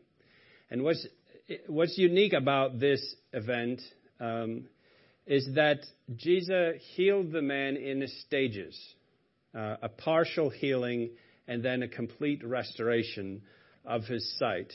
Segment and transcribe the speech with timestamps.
[0.69, 1.07] And what's,
[1.67, 3.81] what's unique about this event
[4.19, 4.65] um,
[5.25, 5.79] is that
[6.17, 8.77] Jesus healed the man in stages
[9.55, 11.11] uh, a partial healing
[11.47, 13.43] and then a complete restoration
[13.85, 14.71] of his sight.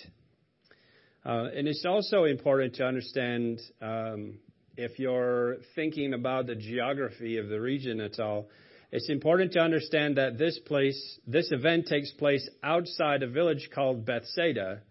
[1.24, 4.38] Uh, and it's also important to understand um,
[4.76, 8.48] if you're thinking about the geography of the region at all,
[8.92, 14.04] it's important to understand that this place, this event takes place outside a village called
[14.04, 14.82] Bethsaida,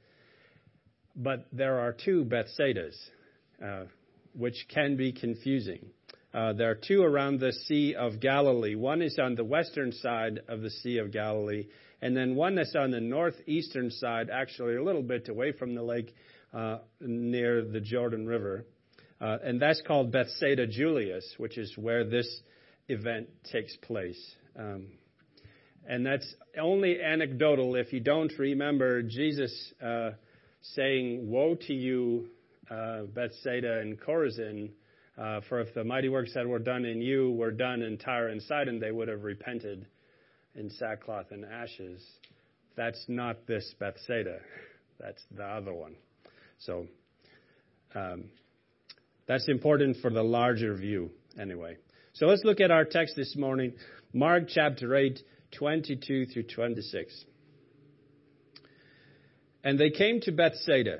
[1.15, 2.95] but there are two Bethsaidas,
[3.63, 3.83] uh,
[4.35, 5.85] which can be confusing.
[6.33, 8.75] Uh, there are two around the Sea of Galilee.
[8.75, 11.67] One is on the western side of the Sea of Galilee,
[12.01, 15.83] and then one that's on the northeastern side, actually a little bit away from the
[15.83, 16.13] lake,
[16.53, 18.65] uh, near the Jordan River.
[19.21, 22.27] Uh, and that's called Bethsaida Julias, which is where this
[22.89, 24.35] event takes place.
[24.57, 24.87] Um,
[25.87, 30.11] and that's only anecdotal if you don't remember Jesus uh,
[30.61, 32.27] saying, Woe to you,
[32.71, 34.71] uh, Bethsaida and Chorazin,
[35.17, 38.29] uh, for if the mighty works that were done in you were done in Tyre
[38.29, 39.85] and Sidon, they would have repented
[40.55, 42.01] in sackcloth and ashes.
[42.75, 44.39] That's not this Bethsaida.
[44.99, 45.95] That's the other one.
[46.59, 46.87] So
[47.93, 48.25] um,
[49.27, 51.77] that's important for the larger view, anyway.
[52.13, 53.73] So let's look at our text this morning,
[54.13, 55.19] Mark chapter 8,
[55.57, 57.25] 22 through 26.
[59.63, 60.99] And they came to Bethsaida.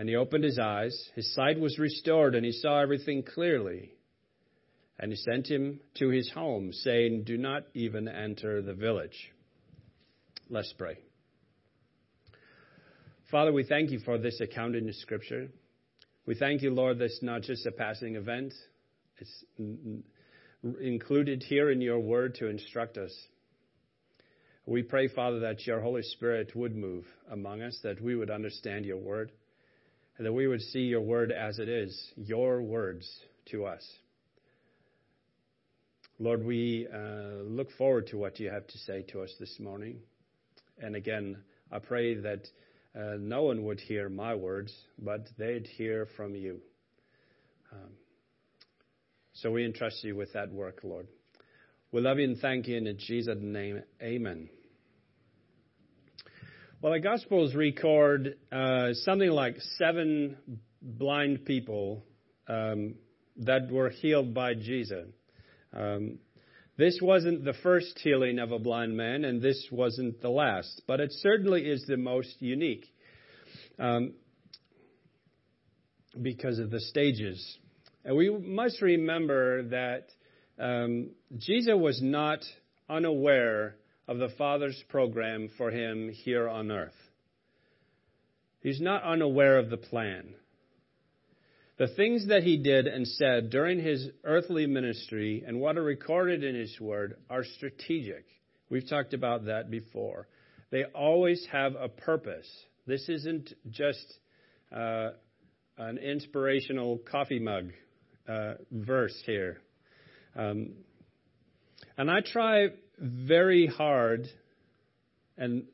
[0.00, 1.10] and he opened his eyes.
[1.14, 3.90] His sight was restored, and he saw everything clearly.
[4.98, 9.30] And he sent him to his home, saying, Do not even enter the village.
[10.48, 10.96] Let's pray.
[13.30, 15.48] Father, we thank you for this account in the scripture.
[16.24, 18.54] We thank you, Lord, that it's not just a passing event,
[19.18, 19.44] it's
[20.80, 23.14] included here in your word to instruct us.
[24.64, 28.86] We pray, Father, that your Holy Spirit would move among us, that we would understand
[28.86, 29.30] your word
[30.20, 33.10] and that we would see your word as it is, your words
[33.50, 33.82] to us.
[36.18, 40.00] Lord, we uh, look forward to what you have to say to us this morning.
[40.78, 41.38] And again,
[41.72, 42.46] I pray that
[42.94, 46.60] uh, no one would hear my words, but they'd hear from you.
[47.72, 47.88] Um,
[49.32, 51.06] so we entrust you with that work, Lord.
[51.92, 53.82] We love you and thank you in Jesus' name.
[54.02, 54.50] Amen.
[56.82, 60.38] Well, the Gospels record uh, something like seven
[60.80, 62.06] blind people
[62.48, 62.94] um,
[63.36, 65.06] that were healed by Jesus.
[65.74, 66.20] Um,
[66.78, 71.00] this wasn't the first healing of a blind man, and this wasn't the last, but
[71.00, 72.86] it certainly is the most unique
[73.78, 74.14] um,
[76.22, 77.58] because of the stages.
[78.06, 80.06] And we must remember that
[80.58, 82.38] um, Jesus was not
[82.88, 83.76] unaware
[84.10, 86.96] of the Father's program for him here on earth.
[88.60, 90.34] He's not unaware of the plan.
[91.78, 96.42] The things that he did and said during his earthly ministry and what are recorded
[96.42, 98.24] in his word are strategic.
[98.68, 100.26] We've talked about that before.
[100.72, 102.48] They always have a purpose.
[102.88, 104.18] This isn't just
[104.74, 105.10] uh,
[105.78, 107.70] an inspirational coffee mug
[108.28, 109.60] uh, verse here.
[110.34, 110.72] Um,
[111.96, 112.68] and I try
[113.00, 114.26] very hard
[115.36, 115.64] and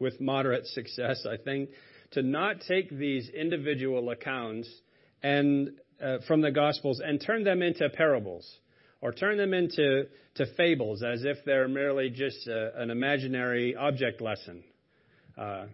[0.00, 1.70] with moderate success, I think,
[2.12, 4.68] to not take these individual accounts
[5.22, 5.72] and
[6.02, 8.48] uh, from the Gospels and turn them into parables
[9.00, 10.04] or turn them into
[10.36, 14.62] to fables as if they're merely just a, uh, an imaginary object lesson.
[15.36, 15.66] Uh,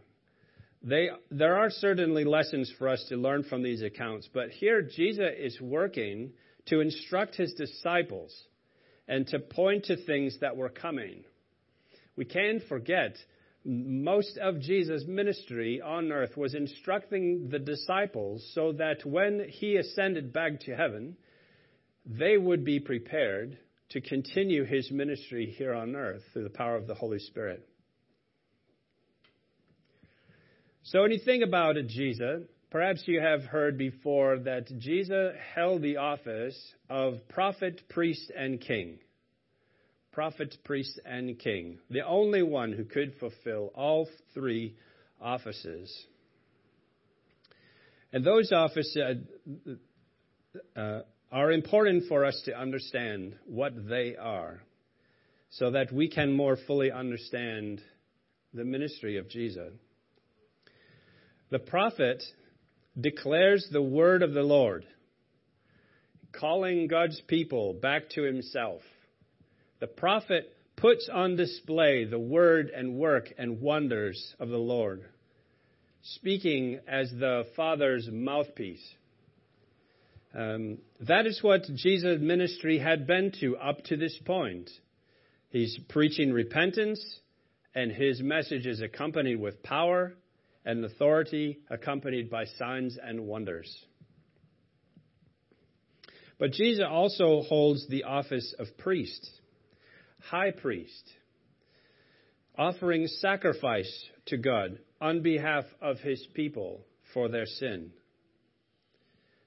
[0.82, 5.30] they, there are certainly lessons for us to learn from these accounts, but here Jesus
[5.38, 6.32] is working
[6.66, 8.34] to instruct his disciples
[9.08, 11.24] and to point to things that were coming.
[12.16, 13.16] We can't forget
[13.64, 20.32] most of Jesus' ministry on earth was instructing the disciples so that when he ascended
[20.32, 21.16] back to heaven,
[22.04, 23.58] they would be prepared
[23.90, 27.66] to continue his ministry here on earth through the power of the Holy Spirit.
[30.82, 32.42] So, when you think about it, Jesus,
[32.74, 36.58] perhaps you have heard before that Jesus held the office
[36.90, 38.98] of prophet, priest, and king
[40.10, 44.76] prophet, priest, and king, the only one who could fulfill all three
[45.20, 46.06] offices.
[48.12, 48.96] And those offices
[50.76, 54.62] uh, uh, are important for us to understand what they are
[55.50, 57.80] so that we can more fully understand
[58.52, 59.72] the ministry of Jesus.
[61.50, 62.22] The prophet
[63.00, 64.86] declares the word of the Lord,
[66.32, 68.82] calling God's people back to himself.
[69.80, 75.04] The prophet puts on display the word and work and wonders of the Lord,
[76.02, 78.84] speaking as the Father's mouthpiece.
[80.34, 84.68] Um, that is what Jesus' ministry had been to up to this point.
[85.50, 87.20] He's preaching repentance,
[87.74, 90.14] and his message is accompanied with power
[90.64, 93.84] and authority, accompanied by signs and wonders.
[96.38, 99.30] But Jesus also holds the office of priest
[100.30, 101.12] high priest,
[102.56, 103.92] offering sacrifice
[104.26, 106.80] to God on behalf of his people
[107.12, 107.90] for their sin.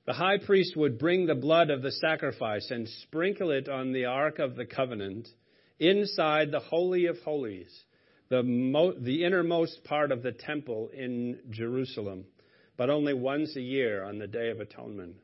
[0.06, 4.06] The high priest would bring the blood of the sacrifice and sprinkle it on the
[4.06, 5.28] Ark of the Covenant
[5.80, 7.84] inside the Holy of Holies,
[8.30, 12.26] the, mo- the innermost part of the temple in Jerusalem,
[12.78, 15.16] but only once a year on the Day of Atonement.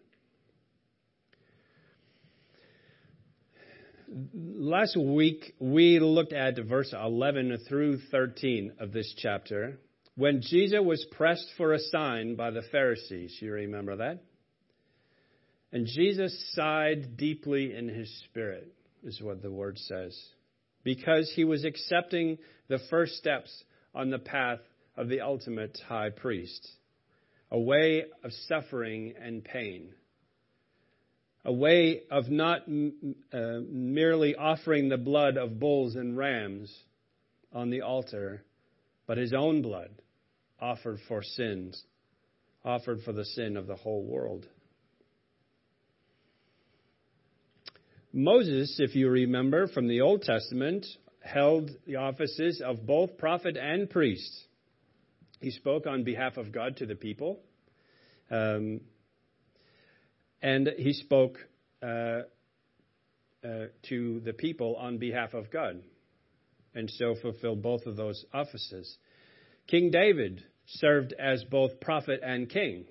[4.33, 9.79] last week we looked at verse 11 through 13 of this chapter
[10.15, 13.35] when Jesus was pressed for a sign by the Pharisees.
[13.39, 14.23] You remember that?
[15.71, 18.71] And Jesus sighed deeply in his spirit,
[19.03, 20.15] is what the word says,
[20.83, 22.37] because he was accepting
[22.73, 23.63] the first steps
[23.95, 24.59] on the path
[24.97, 26.67] of the ultimate high priest,
[27.51, 29.93] a way of suffering and pain
[31.45, 36.73] a way of not uh, merely offering the blood of bulls and rams
[37.51, 38.43] on the altar,
[39.07, 39.89] but his own blood
[40.61, 41.83] offered for sins,
[42.63, 44.47] offered for the sin of the whole world.
[48.13, 50.85] Moses, if you remember from the Old Testament,
[51.23, 54.31] held the offices of both prophet and priest.
[55.39, 57.39] He spoke on behalf of God to the people.
[58.29, 58.81] Um,
[60.41, 61.37] and he spoke
[61.81, 62.23] uh,
[63.43, 65.81] uh, to the people on behalf of God,
[66.75, 68.97] and so fulfilled both of those offices.
[69.67, 72.85] King David served as both prophet and king.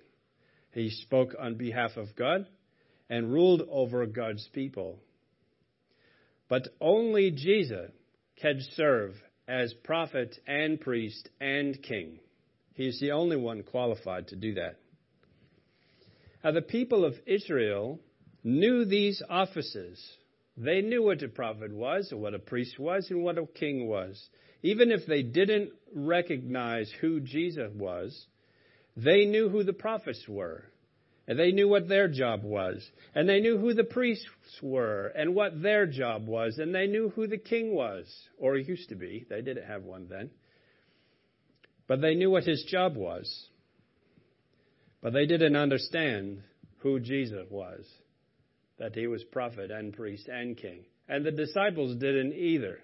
[0.73, 2.47] He spoke on behalf of God
[3.11, 4.99] and ruled over God's people.
[6.49, 7.91] But only Jesus
[8.41, 9.15] can serve
[9.47, 12.19] as prophet and priest and king.
[12.75, 14.77] He is the only one qualified to do that.
[16.43, 18.01] Now, the people of Israel
[18.43, 20.03] knew these offices.
[20.57, 23.87] They knew what a prophet was, and what a priest was, and what a king
[23.87, 24.29] was.
[24.62, 28.27] Even if they didn't recognize who Jesus was,
[28.97, 30.65] they knew who the prophets were.
[31.33, 32.87] And they knew what their job was.
[33.15, 34.27] And they knew who the priests
[34.61, 36.59] were and what their job was.
[36.59, 38.05] And they knew who the king was,
[38.37, 39.25] or used to be.
[39.31, 40.29] They didn't have one then.
[41.89, 43.47] But they knew what his job was.
[45.01, 46.43] But they didn't understand
[46.81, 47.87] who Jesus was,
[48.79, 50.85] that he was prophet and priest and king.
[51.09, 52.81] And the disciples didn't either.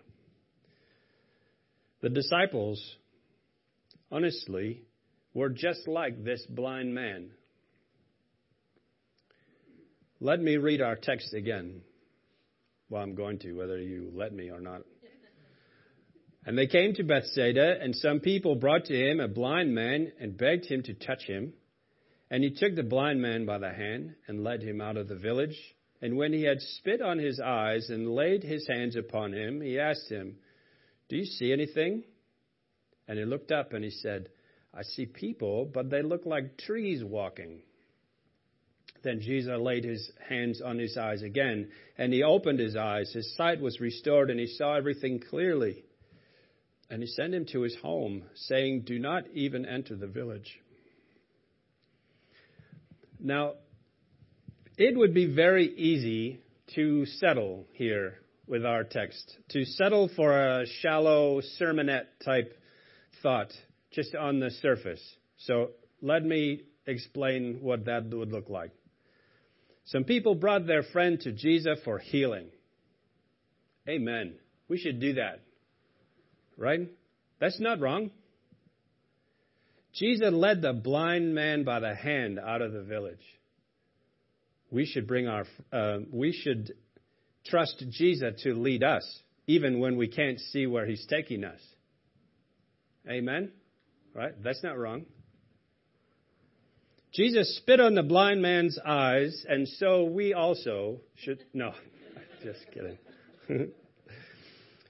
[2.00, 2.82] The disciples,
[4.10, 4.84] honestly,
[5.34, 7.32] were just like this blind man.
[10.20, 11.82] Let me read our text again.
[12.90, 14.82] Well, I'm going to, whether you let me or not.
[16.44, 20.36] And they came to Bethsaida, and some people brought to him a blind man and
[20.36, 21.52] begged him to touch him.
[22.30, 25.14] And he took the blind man by the hand and led him out of the
[25.14, 25.56] village.
[26.02, 29.78] And when he had spit on his eyes and laid his hands upon him, he
[29.78, 30.36] asked him,
[31.08, 32.02] Do you see anything?
[33.06, 34.30] And he looked up and he said,
[34.74, 37.60] I see people, but they look like trees walking.
[39.02, 43.12] Then Jesus laid his hands on his eyes again, and he opened his eyes.
[43.12, 45.84] His sight was restored, and he saw everything clearly.
[46.90, 50.58] And he sent him to his home, saying, Do not even enter the village.
[53.20, 53.54] Now,
[54.76, 56.40] it would be very easy
[56.74, 62.56] to settle here with our text, to settle for a shallow sermonette type
[63.22, 63.52] thought
[63.92, 65.02] just on the surface.
[65.38, 68.70] So let me explain what that would look like.
[69.88, 72.48] Some people brought their friend to Jesus for healing.
[73.88, 74.34] Amen.
[74.68, 75.40] We should do that.
[76.58, 76.90] Right?
[77.40, 78.10] That's not wrong.
[79.94, 83.24] Jesus led the blind man by the hand out of the village.
[84.70, 86.74] We should bring our, uh, we should
[87.46, 89.04] trust Jesus to lead us,
[89.46, 91.60] even when we can't see where He's taking us.
[93.08, 93.52] Amen?
[94.14, 94.34] Right?
[94.42, 95.06] That's not wrong.
[97.12, 101.42] Jesus spit on the blind man's eyes, and so we also should.
[101.54, 101.72] No,
[102.42, 102.98] just kidding.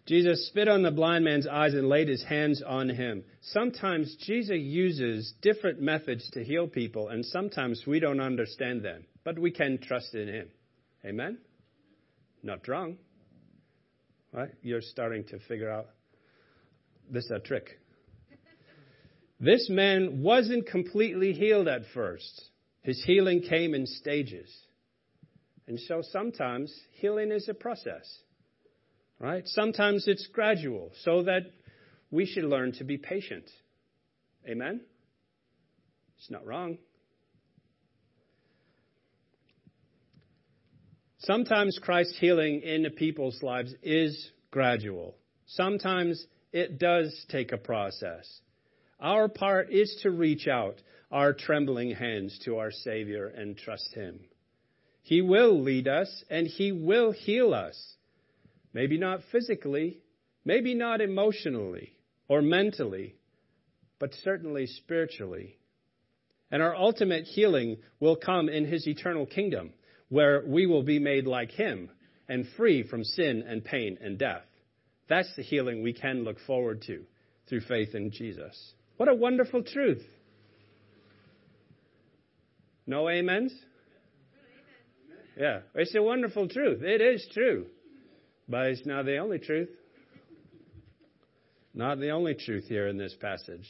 [0.07, 3.25] Jesus spit on the blind man's eyes and laid his hands on him.
[3.43, 9.39] Sometimes Jesus uses different methods to heal people, and sometimes we don't understand them, but
[9.39, 10.49] we can trust in him.
[11.05, 11.37] Amen?
[12.43, 12.97] Not wrong.
[14.33, 14.51] Right?
[14.63, 15.89] You're starting to figure out
[17.11, 17.79] this is a trick.
[19.41, 22.51] This man wasn't completely healed at first.
[22.83, 24.53] His healing came in stages.
[25.67, 28.07] And so sometimes healing is a process.
[29.21, 29.47] Right?
[29.47, 31.43] Sometimes it's gradual, so that
[32.11, 33.45] we should learn to be patient.
[34.49, 34.81] Amen?
[36.19, 36.79] It's not wrong.
[41.19, 45.17] Sometimes Christ's healing in the people's lives is gradual.
[45.47, 48.41] Sometimes it does take a process.
[49.01, 50.77] Our part is to reach out
[51.11, 54.21] our trembling hands to our Savior and trust Him.
[55.03, 57.95] He will lead us and He will heal us.
[58.75, 60.01] Maybe not physically,
[60.45, 61.93] maybe not emotionally
[62.29, 63.15] or mentally,
[63.99, 65.59] but certainly spiritually.
[66.51, 69.73] And our ultimate healing will come in His eternal kingdom,
[70.09, 71.91] where we will be made like Him
[72.29, 74.45] and free from sin and pain and death.
[75.09, 77.05] That's the healing we can look forward to
[77.49, 78.75] through faith in Jesus.
[78.99, 80.03] What a wonderful truth.
[82.85, 83.55] No amens?
[85.39, 86.83] Yeah, it's a wonderful truth.
[86.83, 87.67] It is true.
[88.49, 89.69] But it's not the only truth.
[91.75, 93.69] Not the only truth here in this passage.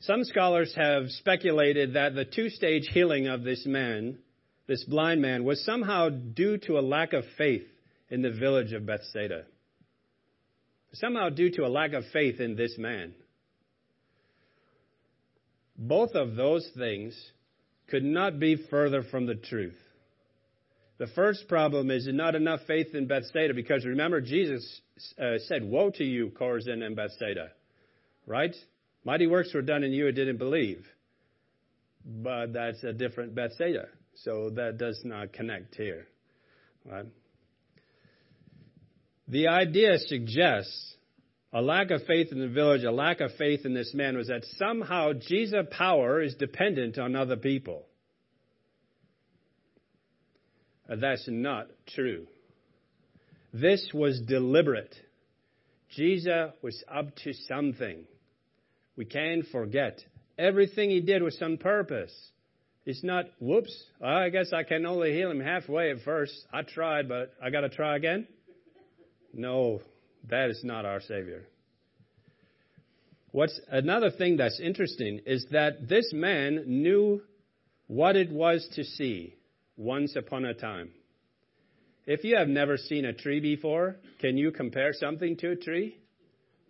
[0.00, 4.18] Some scholars have speculated that the two stage healing of this man,
[4.68, 7.66] this blind man, was somehow due to a lack of faith
[8.10, 9.46] in the village of Bethsaida.
[11.00, 13.14] Somehow due to a lack of faith in this man.
[15.76, 17.14] Both of those things
[17.88, 19.76] could not be further from the truth.
[20.98, 24.80] The first problem is not enough faith in Bethsaida because remember, Jesus
[25.20, 27.50] uh, said, Woe to you, Chorazin and Bethsaida.
[28.26, 28.56] Right?
[29.04, 30.86] Mighty works were done in you who didn't believe.
[32.04, 33.88] But that's a different Bethsaida.
[34.14, 36.06] So that does not connect here.
[36.86, 37.06] Right?
[39.28, 40.94] The idea suggests
[41.52, 44.28] a lack of faith in the village, a lack of faith in this man was
[44.28, 47.86] that somehow Jesus' power is dependent on other people.
[50.88, 52.26] Uh, that's not true.
[53.52, 54.94] This was deliberate.
[55.90, 58.04] Jesus was up to something.
[58.96, 59.98] We can't forget.
[60.38, 62.12] Everything he did was on purpose.
[62.84, 66.34] It's not, whoops, I guess I can only heal him halfway at first.
[66.52, 68.28] I tried, but I got to try again.
[69.36, 69.82] No,
[70.30, 71.46] that is not our Savior.
[73.32, 77.20] What's another thing that's interesting is that this man knew
[77.86, 79.34] what it was to see
[79.76, 80.90] once upon a time.
[82.06, 85.98] If you have never seen a tree before, can you compare something to a tree?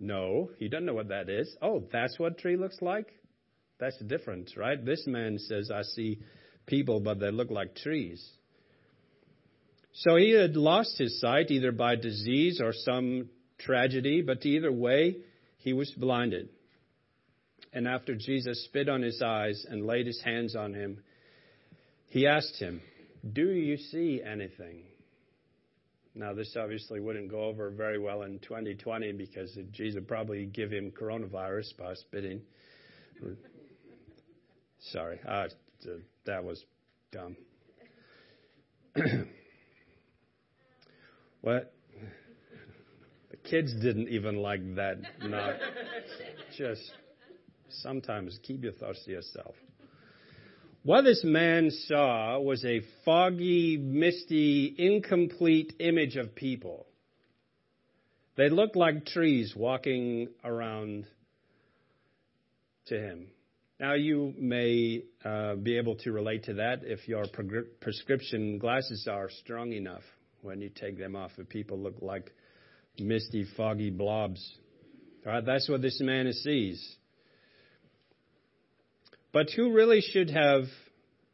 [0.00, 1.56] No, you don't know what that is.
[1.62, 3.06] Oh, that's what tree looks like?
[3.78, 4.84] That's different, right?
[4.84, 6.18] This man says, I see
[6.66, 8.28] people, but they look like trees.
[10.00, 15.16] So he had lost his sight either by disease or some tragedy, but either way,
[15.58, 16.50] he was blinded.
[17.72, 21.02] And after Jesus spit on his eyes and laid his hands on him,
[22.08, 22.82] he asked him,
[23.32, 24.82] do you see anything?
[26.14, 30.70] Now, this obviously wouldn't go over very well in 2020 because Jesus would probably give
[30.70, 32.42] him coronavirus by spitting.
[34.92, 36.62] Sorry, that was
[37.12, 37.36] dumb.
[41.46, 41.72] what?
[43.30, 44.96] The kids didn't even like that.
[46.58, 46.82] Just
[47.68, 49.54] sometimes keep your thoughts to yourself.
[50.82, 56.84] What this man saw was a foggy, misty, incomplete image of people.
[58.36, 61.06] They looked like trees walking around
[62.86, 63.28] to him.
[63.78, 67.26] Now, you may uh, be able to relate to that if your
[67.80, 70.02] prescription glasses are strong enough
[70.46, 71.32] when you take them off.
[71.36, 72.32] If people look like
[72.98, 74.42] misty, foggy blobs.
[75.24, 76.96] Right, that's what this man sees.
[79.32, 80.64] But who really should have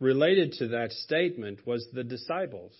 [0.01, 2.73] related to that statement was the disciples.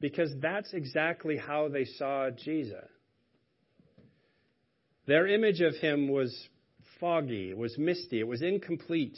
[0.00, 2.88] Because that's exactly how they saw Jesus.
[5.06, 6.36] Their image of him was
[6.98, 9.16] foggy, it was misty, it was incomplete.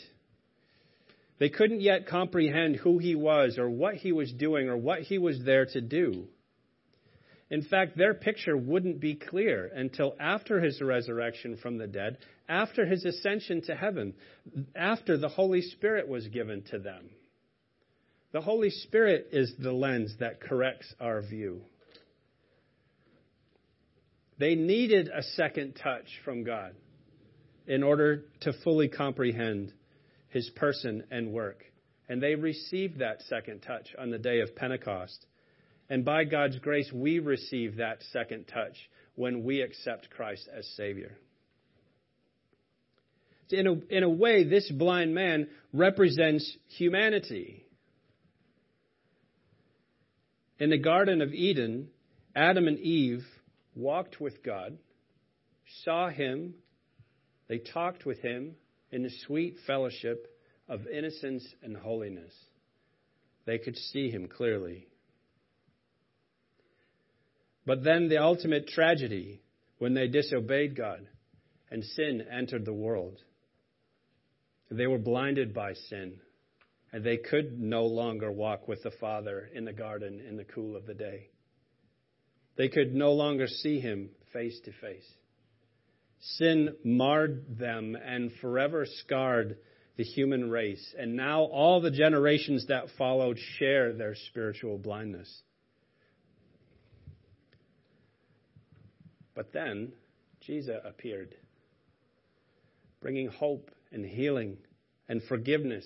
[1.38, 5.18] They couldn't yet comprehend who he was or what he was doing or what he
[5.18, 6.28] was there to do.
[7.50, 12.16] In fact, their picture wouldn't be clear until after his resurrection from the dead,
[12.48, 14.14] after his ascension to heaven,
[14.74, 17.10] after the Holy Spirit was given to them.
[18.32, 21.60] The Holy Spirit is the lens that corrects our view.
[24.38, 26.74] They needed a second touch from God
[27.66, 29.74] in order to fully comprehend
[30.32, 31.64] his person and work.
[32.08, 35.26] And they received that second touch on the day of Pentecost.
[35.88, 38.76] And by God's grace, we receive that second touch
[39.14, 41.16] when we accept Christ as Savior.
[43.50, 47.66] In a, in a way, this blind man represents humanity.
[50.58, 51.88] In the Garden of Eden,
[52.34, 53.24] Adam and Eve
[53.74, 54.78] walked with God,
[55.84, 56.54] saw Him,
[57.48, 58.54] they talked with Him
[58.92, 60.28] in the sweet fellowship
[60.68, 62.32] of innocence and holiness.
[63.46, 64.86] They could see Him clearly.
[67.66, 69.40] But then the ultimate tragedy
[69.78, 71.08] when they disobeyed God
[71.70, 73.18] and sin entered the world.
[74.70, 76.20] They were blinded by sin,
[76.92, 80.76] and they could no longer walk with the Father in the garden in the cool
[80.76, 81.28] of the day.
[82.56, 85.08] They could no longer see him face to face.
[86.22, 89.58] Sin marred them and forever scarred
[89.96, 95.42] the human race, and now all the generations that followed share their spiritual blindness.
[99.34, 99.92] But then
[100.40, 101.34] Jesus appeared,
[103.00, 104.58] bringing hope and healing
[105.08, 105.84] and forgiveness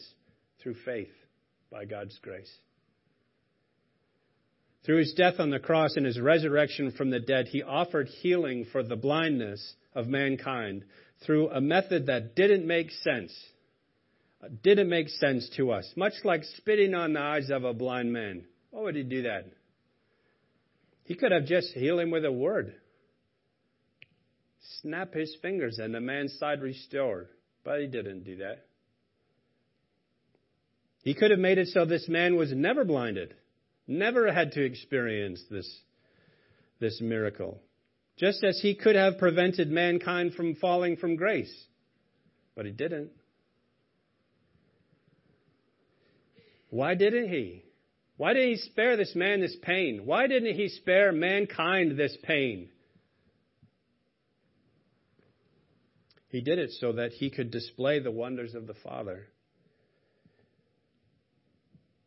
[0.61, 1.13] through faith
[1.71, 2.53] by God's grace.
[4.85, 8.67] Through his death on the cross and his resurrection from the dead, he offered healing
[8.71, 10.85] for the blindness of mankind
[11.25, 13.33] through a method that didn't make sense.
[14.63, 15.93] Didn't make sense to us.
[15.97, 18.45] Much like spitting on the eyes of a blind man.
[18.71, 19.47] Why would he do that?
[21.03, 22.75] He could have just healed him with a word
[24.83, 27.29] snap his fingers and the man's sight restored.
[27.65, 28.67] But he didn't do that.
[31.03, 33.35] He could have made it so this man was never blinded,
[33.87, 35.69] never had to experience this,
[36.81, 37.61] this miracle.
[38.17, 41.53] Just as he could have prevented mankind from falling from grace.
[42.55, 43.11] But he didn't.
[46.71, 47.63] Why didn't he?
[48.17, 50.03] Why didn't he spare this man this pain?
[50.07, 52.71] Why didn't he spare mankind this pain?
[56.29, 59.27] He did it so that he could display the wonders of the Father.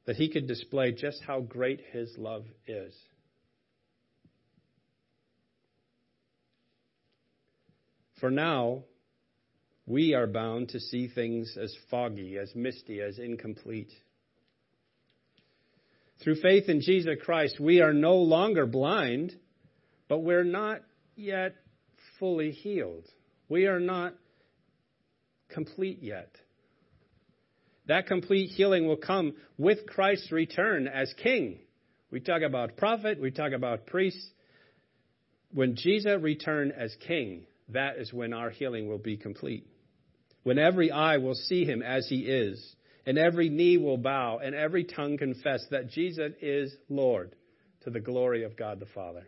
[0.06, 2.94] That he could display just how great his love is.
[8.20, 8.84] For now,
[9.86, 13.92] we are bound to see things as foggy, as misty, as incomplete.
[16.24, 19.34] Through faith in Jesus Christ, we are no longer blind,
[20.08, 20.82] but we're not
[21.16, 21.56] yet
[22.20, 23.06] fully healed.
[23.48, 24.14] We are not
[25.50, 26.30] complete yet.
[27.88, 31.58] That complete healing will come with Christ's return as king.
[32.12, 34.24] We talk about prophet, we talk about priest.
[35.52, 39.68] When Jesus returned as king, that is when our healing will be complete.
[40.44, 44.54] When every eye will see him as he is, and every knee will bow, and
[44.56, 47.36] every tongue confess that Jesus is Lord
[47.84, 49.26] to the glory of God the Father.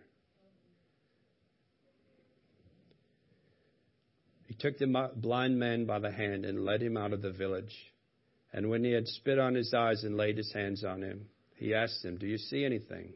[4.45, 7.73] He took the blind man by the hand and led him out of the village.
[8.53, 11.73] And when he had spit on his eyes and laid his hands on him, he
[11.73, 13.13] asked him, Do you see anything?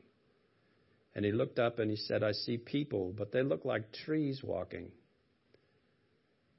[1.13, 4.41] And he looked up and he said, I see people, but they look like trees
[4.43, 4.91] walking.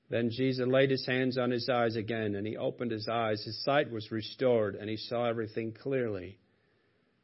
[0.08, 3.42] Then Jesus laid his hands on his eyes again, and he opened his eyes.
[3.44, 6.38] His sight was restored, and he saw everything clearly.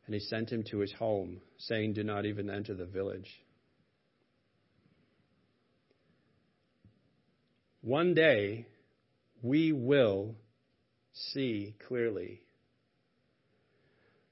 [0.07, 3.31] And he sent him to his home, saying, Do not even enter the village.
[7.83, 8.66] One day,
[9.42, 10.35] we will
[11.12, 12.40] see clearly.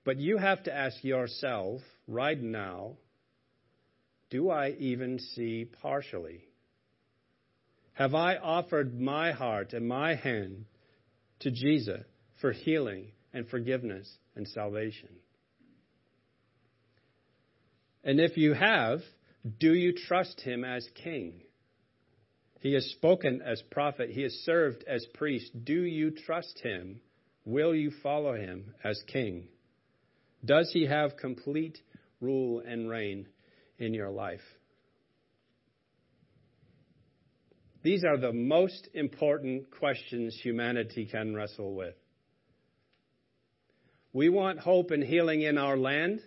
[0.05, 2.97] But you have to ask yourself right now
[4.31, 6.45] do I even see partially?
[8.01, 10.65] Have I offered my heart and my hand
[11.41, 12.01] to Jesus
[12.41, 15.11] for healing and forgiveness and salvation?
[18.03, 19.01] And if you have,
[19.59, 21.43] do you trust him as king?
[22.61, 24.09] He has spoken as prophet.
[24.09, 25.51] He has served as priest.
[25.63, 27.03] Do you trust him?
[27.45, 29.49] Will you follow him as king?
[30.43, 31.77] Does he have complete
[32.19, 33.29] rule and reign
[33.79, 34.41] in your life?
[37.83, 41.95] These are the most important questions humanity can wrestle with.
[44.13, 46.21] We want hope and healing in our land.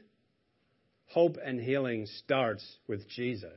[1.08, 3.52] Hope and healing starts with Jesus.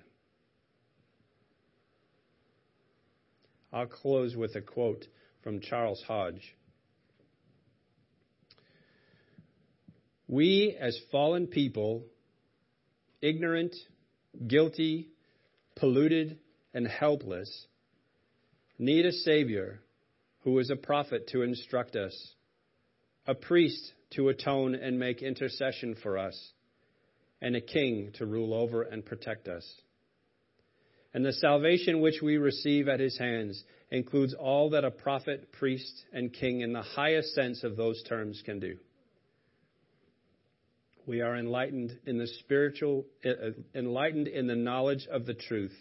[3.72, 5.06] I'll close with a quote
[5.42, 6.54] from Charles Hodge.
[10.28, 12.04] We, as fallen people,
[13.22, 13.76] ignorant,
[14.46, 15.08] guilty,
[15.76, 16.38] polluted,
[16.74, 17.66] and helpless,
[18.78, 19.80] need a Savior
[20.40, 22.34] who is a prophet to instruct us,
[23.26, 26.52] a priest to atone and make intercession for us,
[27.40, 29.66] and a king to rule over and protect us.
[31.12, 36.04] And the salvation which we receive at his hands includes all that a prophet, priest,
[36.12, 38.76] and king in the highest sense of those terms can do.
[41.06, 45.72] We are enlightened in the spiritual, uh, enlightened in the knowledge of the truth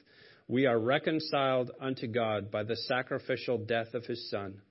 [0.48, 4.62] we are reconciled unto God by the sacrificial death of his Son,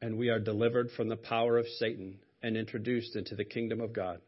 [0.00, 3.92] and we are delivered from the power of Satan and introduced into the kingdom of
[3.92, 4.20] God.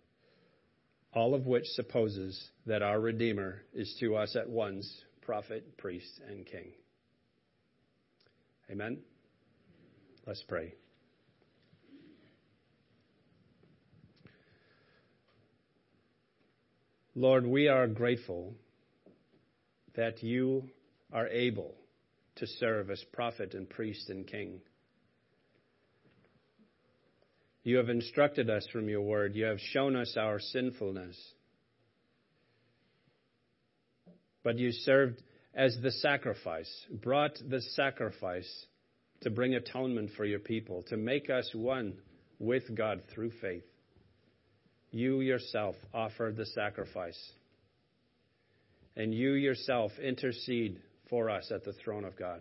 [1.13, 4.91] All of which supposes that our Redeemer is to us at once
[5.23, 6.73] prophet, priest, and king.
[8.71, 8.99] Amen?
[10.27, 10.75] Let's pray.
[17.15, 18.55] Lord, we are grateful
[19.97, 20.69] that you
[21.13, 21.75] are able
[22.37, 24.61] to serve as prophet and priest and king.
[27.65, 29.35] You have instructed us from your word.
[29.35, 31.17] You have shown us our sinfulness.
[34.45, 35.21] But you served
[35.55, 36.71] as the sacrifice,
[37.03, 38.67] brought the sacrifice
[39.23, 41.95] to bring atonement for your people, to make us one
[42.39, 43.65] with God through faith.
[44.91, 47.19] You yourself offered the sacrifice
[48.97, 50.81] and you yourself intercede
[51.11, 52.41] for us at the throne of God.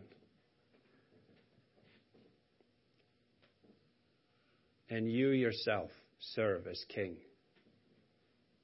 [4.90, 5.90] And you yourself
[6.20, 7.18] serve as king.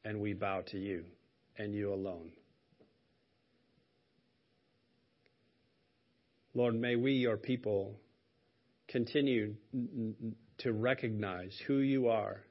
[0.06, 1.04] And we bow to you
[1.58, 2.32] and you alone.
[6.54, 7.95] Lord, may we, your people,
[8.88, 9.56] continue
[10.60, 12.41] to recognize who you are.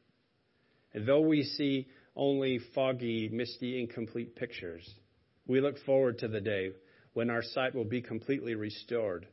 [0.95, 4.89] And though we see only foggy, misty, incomplete pictures,
[5.51, 6.71] we look forward to the day
[7.13, 9.27] when our sight will be completely restored,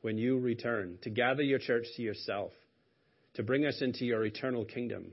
[0.00, 2.50] when you return to gather your church to yourself,
[3.34, 5.12] to bring us into your eternal kingdom,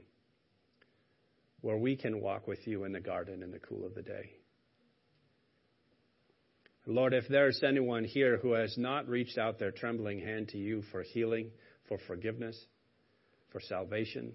[1.61, 4.31] where we can walk with you in the garden in the cool of the day.
[6.87, 10.57] Lord, if there is anyone here who has not reached out their trembling hand to
[10.57, 11.51] you for healing,
[11.87, 12.59] for forgiveness,
[13.51, 14.33] for salvation,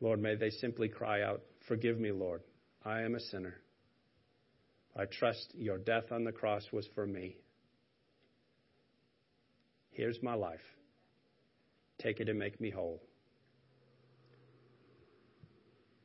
[0.00, 2.40] Lord, may they simply cry out, Forgive me, Lord.
[2.82, 3.56] I am a sinner.
[4.96, 7.36] I trust your death on the cross was for me.
[9.90, 10.60] Here's my life.
[11.98, 13.02] Take it and make me whole.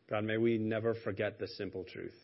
[0.10, 2.16] God, may we never forget the simple truth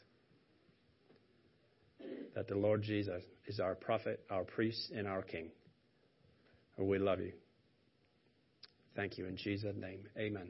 [2.36, 5.49] that the Lord Jesus is our prophet, our priest, and our king.
[6.78, 7.34] We love you.
[8.95, 10.08] Thank you in Jesus' name.
[10.17, 10.49] Amen.